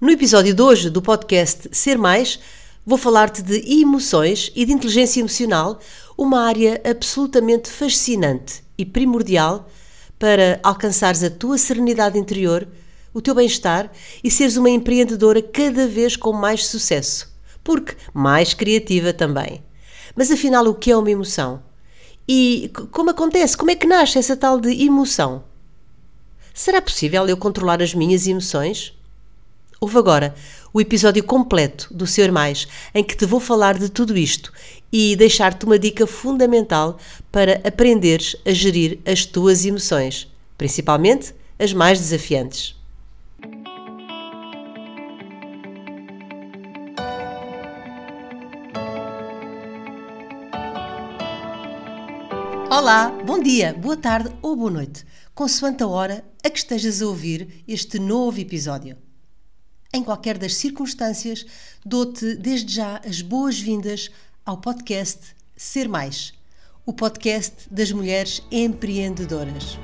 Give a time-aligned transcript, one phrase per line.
[0.00, 2.40] No episódio de hoje do podcast Ser Mais,
[2.86, 5.78] vou falar-te de emoções e de inteligência emocional,
[6.16, 9.68] uma área absolutamente fascinante e primordial
[10.18, 12.66] para alcançares a tua serenidade interior,
[13.12, 13.92] o teu bem-estar
[14.24, 17.30] e seres uma empreendedora cada vez com mais sucesso,
[17.62, 19.62] porque mais criativa também.
[20.16, 21.62] Mas afinal, o que é uma emoção?
[22.26, 23.54] E como acontece?
[23.54, 25.44] Como é que nasce essa tal de emoção?
[26.54, 28.98] Será possível eu controlar as minhas emoções?
[29.82, 30.34] Ouve agora
[30.74, 34.52] o episódio completo do Ser Mais, em que te vou falar de tudo isto
[34.92, 36.98] e deixar-te uma dica fundamental
[37.32, 42.76] para aprenderes a gerir as tuas emoções, principalmente as mais desafiantes.
[52.70, 57.06] Olá, bom dia, boa tarde ou boa noite, consoante a hora a que estejas a
[57.06, 58.94] ouvir este novo episódio.
[59.92, 61.44] Em qualquer das circunstâncias,
[61.84, 64.08] dou-te desde já as boas-vindas
[64.46, 66.32] ao podcast Ser Mais,
[66.86, 69.76] o podcast das mulheres empreendedoras.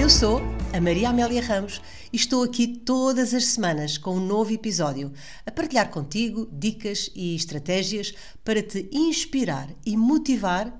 [0.00, 1.80] Eu sou a Maria Amélia Ramos
[2.12, 5.12] e estou aqui todas as semanas com um novo episódio
[5.46, 8.12] a partilhar contigo dicas e estratégias
[8.44, 10.76] para te inspirar e motivar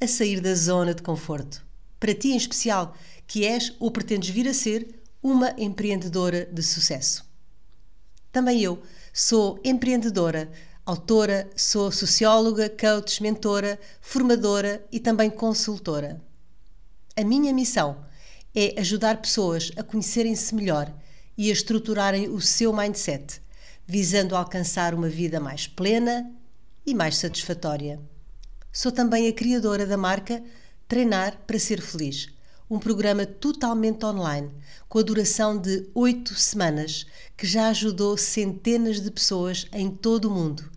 [0.00, 1.66] a sair da zona de conforto.
[1.98, 2.94] Para ti em especial
[3.26, 4.88] que és ou pretendes vir a ser
[5.22, 7.24] uma empreendedora de sucesso.
[8.30, 8.82] Também eu
[9.12, 10.50] sou empreendedora,
[10.84, 16.20] autora, sou socióloga, coach, mentora, formadora e também consultora.
[17.16, 18.04] A minha missão
[18.54, 20.92] é ajudar pessoas a conhecerem-se melhor
[21.36, 23.40] e a estruturarem o seu mindset,
[23.86, 26.30] visando alcançar uma vida mais plena
[26.84, 28.00] e mais satisfatória.
[28.72, 30.42] Sou também a criadora da marca
[30.86, 32.35] Treinar para Ser Feliz
[32.68, 34.50] um programa totalmente online,
[34.88, 40.30] com a duração de oito semanas, que já ajudou centenas de pessoas em todo o
[40.30, 40.76] mundo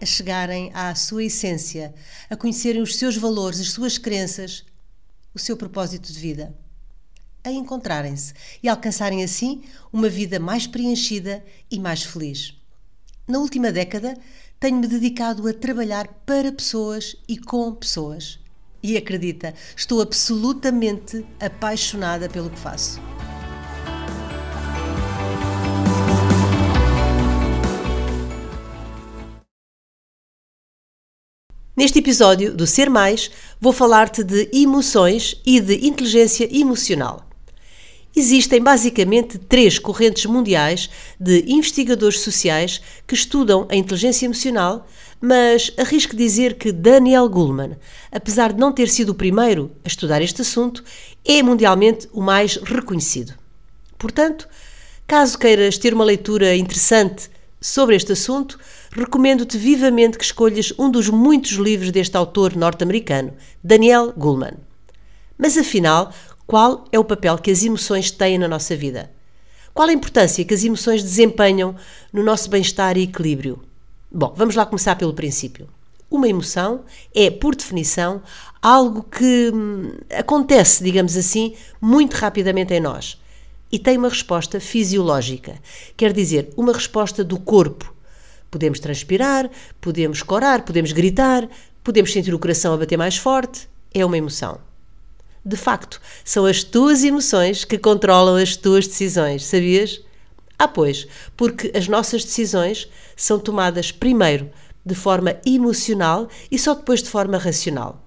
[0.00, 1.94] a chegarem à sua essência,
[2.30, 4.64] a conhecerem os seus valores, as suas crenças,
[5.34, 6.54] o seu propósito de vida,
[7.42, 9.62] a encontrarem-se e alcançarem assim
[9.92, 12.54] uma vida mais preenchida e mais feliz.
[13.26, 14.16] Na última década,
[14.58, 18.40] tenho-me dedicado a trabalhar para pessoas e com pessoas
[18.82, 23.00] e acredita, estou absolutamente apaixonada pelo que faço.
[31.78, 33.30] Neste episódio do Ser Mais,
[33.60, 37.28] vou falar-te de emoções e de inteligência emocional.
[38.16, 40.90] Existem basicamente três correntes mundiais
[41.20, 44.88] de investigadores sociais que estudam a inteligência emocional,
[45.20, 47.76] mas arrisco dizer que Daniel Goleman,
[48.12, 50.84] apesar de não ter sido o primeiro a estudar este assunto,
[51.24, 53.34] é mundialmente o mais reconhecido.
[53.98, 54.48] Portanto,
[55.06, 57.28] caso queiras ter uma leitura interessante
[57.60, 58.58] sobre este assunto,
[58.92, 64.58] recomendo-te vivamente que escolhas um dos muitos livros deste autor norte-americano, Daniel Goleman.
[65.36, 66.12] Mas afinal,
[66.46, 69.10] qual é o papel que as emoções têm na nossa vida?
[69.74, 71.76] Qual a importância que as emoções desempenham
[72.12, 73.67] no nosso bem-estar e equilíbrio?
[74.10, 75.68] Bom, vamos lá começar pelo princípio.
[76.10, 78.22] Uma emoção é, por definição,
[78.62, 83.18] algo que hum, acontece, digamos assim, muito rapidamente em nós
[83.70, 85.56] e tem uma resposta fisiológica,
[85.96, 87.94] quer dizer, uma resposta do corpo.
[88.50, 91.46] Podemos transpirar, podemos corar, podemos gritar,
[91.84, 93.68] podemos sentir o coração a bater mais forte.
[93.92, 94.58] É uma emoção.
[95.44, 100.00] De facto, são as tuas emoções que controlam as tuas decisões, sabias?
[100.58, 104.50] Ah, pois, porque as nossas decisões são tomadas primeiro
[104.84, 108.02] de forma emocional e só depois de forma racional.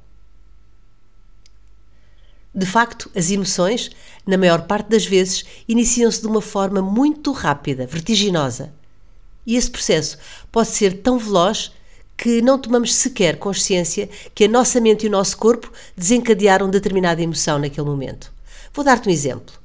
[2.53, 3.91] De facto, as emoções,
[4.27, 8.73] na maior parte das vezes, iniciam-se de uma forma muito rápida, vertiginosa.
[9.47, 10.17] E esse processo
[10.51, 11.71] pode ser tão veloz
[12.17, 17.21] que não tomamos sequer consciência que a nossa mente e o nosso corpo desencadearam determinada
[17.21, 18.33] emoção naquele momento.
[18.73, 19.60] Vou dar-te um exemplo.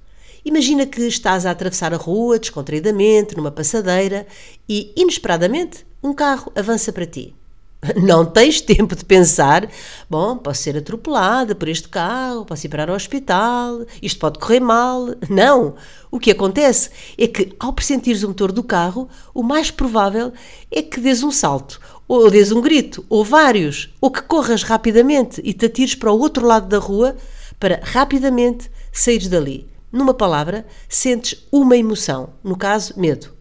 [0.47, 4.25] Imagina que estás a atravessar a rua descontraídamente, numa passadeira,
[4.69, 7.35] e, inesperadamente, um carro avança para ti.
[8.01, 9.69] Não tens tempo de pensar,
[10.09, 14.61] bom, posso ser atropelada por este carro, posso ir para o hospital, isto pode correr
[14.61, 15.17] mal.
[15.29, 15.75] Não!
[16.13, 20.33] O que acontece é que, ao pressentires o motor do carro, o mais provável
[20.71, 25.41] é que dês um salto ou dês um grito, ou vários, ou que corras rapidamente
[25.43, 27.17] e te atires para o outro lado da rua
[27.59, 29.75] para rapidamente saíres dali.
[29.93, 33.35] Numa palavra, sentes uma emoção, no caso, medo.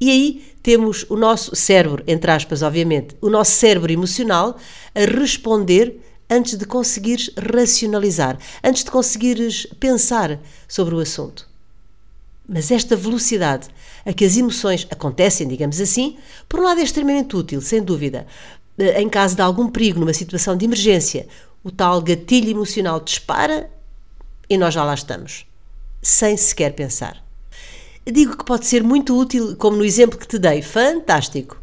[0.00, 4.56] E aí temos o nosso cérebro, entre aspas, obviamente, o nosso cérebro emocional
[4.94, 11.48] a responder antes de conseguires racionalizar, antes de conseguires pensar sobre o assunto.
[12.48, 13.68] Mas esta velocidade
[14.04, 16.16] a que as emoções acontecem, digamos assim,
[16.48, 18.26] por um lado é extremamente útil, sem dúvida.
[18.78, 21.28] Em caso de algum perigo, numa situação de emergência,
[21.62, 23.70] o tal gatilho emocional dispara
[24.48, 25.46] e nós já lá estamos,
[26.02, 27.22] sem sequer pensar.
[28.06, 31.60] Digo que pode ser muito útil, como no exemplo que te dei, fantástico,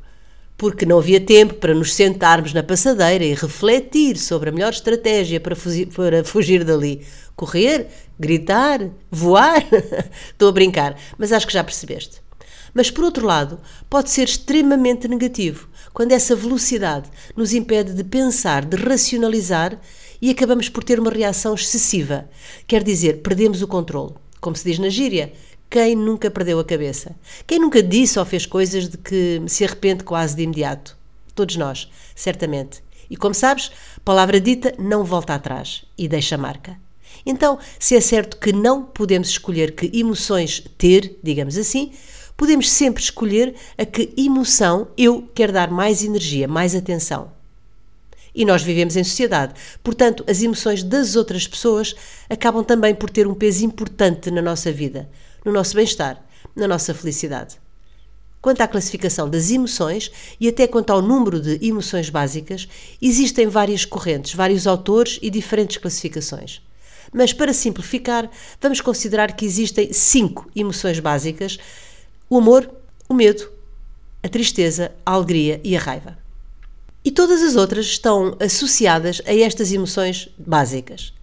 [0.57, 5.39] porque não havia tempo para nos sentarmos na passadeira e refletir sobre a melhor estratégia
[5.39, 7.06] para fugir, para fugir dali.
[7.36, 7.88] Correr,
[8.19, 9.63] gritar, voar.
[10.31, 12.22] Estou a brincar, mas acho que já percebeste.
[12.74, 18.63] Mas por outro lado, pode ser extremamente negativo quando essa velocidade nos impede de pensar,
[18.63, 19.80] de racionalizar
[20.22, 22.30] e acabamos por ter uma reação excessiva.
[22.68, 24.13] Quer dizer, perdemos o controle.
[24.39, 25.34] Como se diz na gíria,
[25.69, 27.16] quem nunca perdeu a cabeça?
[27.45, 30.98] Quem nunca disse ou fez coisas de que se arrepende quase de imediato?
[31.36, 32.84] Todos nós, certamente.
[33.10, 33.72] E como sabes,
[34.04, 36.78] palavra dita não volta atrás e deixa marca.
[37.25, 41.92] Então, se é certo que não podemos escolher que emoções ter, digamos assim,
[42.36, 47.37] podemos sempre escolher a que emoção eu quero dar mais energia, mais atenção.
[48.38, 51.95] E nós vivemos em sociedade, portanto, as emoções das outras pessoas
[52.30, 55.10] acabam também por ter um peso importante na nossa vida,
[55.44, 56.24] no nosso bem-estar,
[56.56, 57.57] na nossa felicidade.
[58.39, 62.69] Quanto à classificação das emoções e até quanto ao número de emoções básicas,
[63.01, 66.62] existem várias correntes, vários autores e diferentes classificações.
[67.12, 68.30] Mas para simplificar,
[68.62, 71.57] vamos considerar que existem cinco emoções básicas:
[72.30, 72.69] o amor,
[73.10, 73.51] o medo,
[74.22, 76.26] a tristeza, a alegria e a raiva.
[77.07, 81.13] E todas as outras estão associadas a estas emoções básicas.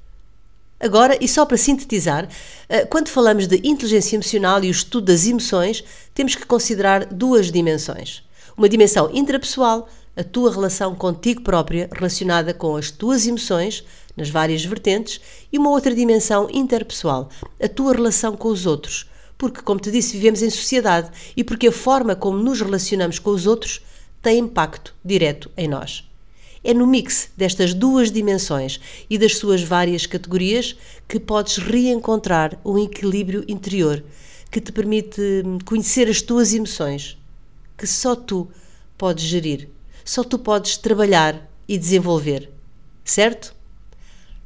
[0.80, 2.26] Agora, e só para sintetizar,
[2.70, 5.84] eh, quando falamos de inteligência emocional e o estudo das emoções,
[6.14, 8.22] temos que considerar duas dimensões.
[8.56, 9.86] Uma dimensão intrapessoal,
[10.16, 13.84] a tua relação contigo própria relacionada com as tuas emoções,
[14.16, 15.20] nas várias vertentes,
[15.52, 17.28] e uma outra dimensão interpessoal,
[17.62, 19.06] a tua relação com os outros.
[19.36, 23.32] Porque, como te disse, vivemos em sociedade e porque a forma como nos relacionamos com
[23.32, 23.82] os outros
[24.24, 26.08] tem impacto direto em nós.
[26.64, 28.80] É no mix destas duas dimensões
[29.10, 30.74] e das suas várias categorias
[31.06, 34.02] que podes reencontrar um equilíbrio interior
[34.50, 37.18] que te permite hum, conhecer as tuas emoções,
[37.76, 38.48] que só tu
[38.96, 39.68] podes gerir,
[40.02, 42.48] só tu podes trabalhar e desenvolver.
[43.04, 43.54] Certo?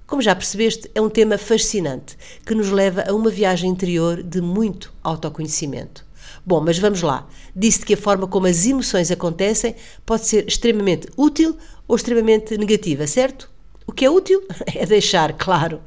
[0.08, 4.40] Como já percebeste, é um tema fascinante que nos leva a uma viagem interior de
[4.40, 6.07] muito autoconhecimento.
[6.48, 7.28] Bom, mas vamos lá.
[7.54, 9.74] Disse que a forma como as emoções acontecem
[10.06, 11.54] pode ser extremamente útil
[11.86, 13.50] ou extremamente negativa, certo?
[13.86, 14.42] O que é útil
[14.74, 15.82] é deixar claro.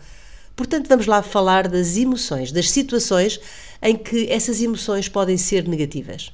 [0.55, 3.39] Portanto, vamos lá falar das emoções, das situações
[3.81, 6.31] em que essas emoções podem ser negativas.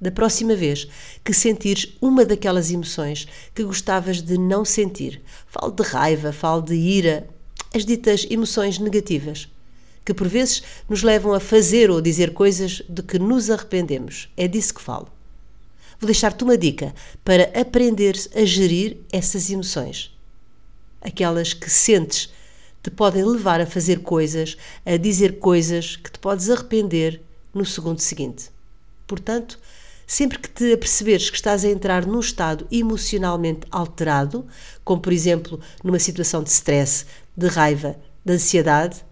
[0.00, 0.88] Da próxima vez
[1.24, 6.74] que sentires uma daquelas emoções que gostavas de não sentir, falo de raiva, falo de
[6.74, 7.28] ira,
[7.72, 9.48] as ditas emoções negativas
[10.08, 14.32] que por vezes nos levam a fazer ou dizer coisas de que nos arrependemos.
[14.38, 15.06] É disso que falo.
[16.00, 20.10] Vou deixar-te uma dica para aprenderes a gerir essas emoções.
[21.02, 22.32] Aquelas que sentes
[22.82, 24.56] te podem levar a fazer coisas,
[24.86, 27.20] a dizer coisas que te podes arrepender
[27.52, 28.46] no segundo seguinte.
[29.06, 29.58] Portanto,
[30.06, 34.46] sempre que te aperceberes que estás a entrar num estado emocionalmente alterado,
[34.82, 37.04] como por exemplo numa situação de stress,
[37.36, 37.94] de raiva,
[38.24, 39.06] de ansiedade,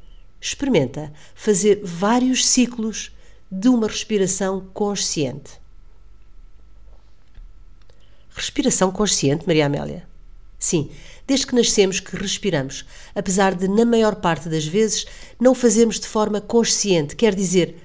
[0.46, 3.10] experimenta fazer vários ciclos
[3.50, 5.52] de uma respiração consciente.
[8.30, 10.06] Respiração consciente, Maria Amélia?
[10.58, 10.90] Sim,
[11.26, 12.84] desde que nascemos que respiramos,
[13.14, 15.06] apesar de, na maior parte das vezes,
[15.40, 17.76] não fazermos de forma consciente, quer dizer,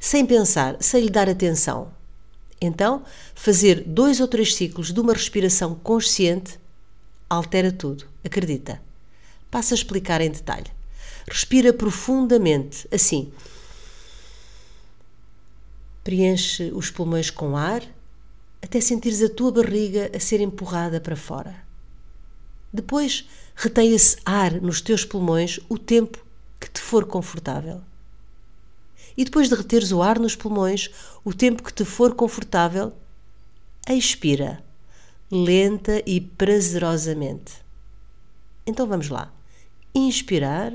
[0.00, 1.92] sem pensar, sem lhe dar atenção.
[2.60, 6.58] Então, fazer dois ou três ciclos de uma respiração consciente
[7.30, 8.80] altera tudo, acredita.
[9.50, 10.77] Passo a explicar em detalhe.
[11.28, 13.30] Respira profundamente, assim.
[16.02, 17.82] Preenche os pulmões com ar
[18.62, 21.54] até sentires a tua barriga a ser empurrada para fora.
[22.72, 26.24] Depois, retém esse ar nos teus pulmões o tempo
[26.58, 27.80] que te for confortável.
[29.16, 30.90] E depois de reteres o ar nos pulmões
[31.24, 32.92] o tempo que te for confortável,
[33.88, 34.62] expira,
[35.30, 37.54] lenta e prazerosamente.
[38.66, 39.32] Então vamos lá.
[39.94, 40.72] Inspirar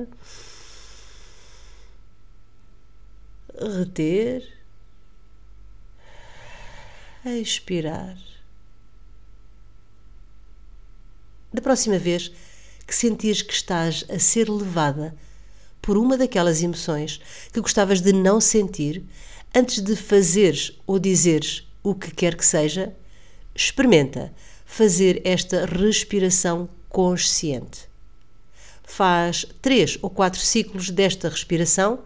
[3.60, 4.48] reter,
[7.26, 8.18] expirar.
[11.54, 12.32] Da próxima vez
[12.86, 15.16] que sentires que estás a ser levada
[15.82, 19.04] por uma daquelas emoções que gostavas de não sentir,
[19.54, 22.94] antes de fazeres ou dizeres o que quer que seja,
[23.54, 24.34] experimenta
[24.66, 27.88] fazer esta respiração consciente.
[28.84, 32.00] Faz três ou quatro ciclos desta respiração,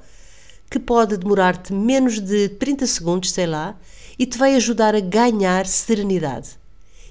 [0.69, 3.77] que pode demorar-te menos de 30 segundos, sei lá,
[4.19, 6.57] e te vai ajudar a ganhar serenidade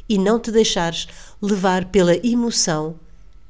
[0.08, 1.08] e não te deixares
[1.40, 2.96] levar pela emoção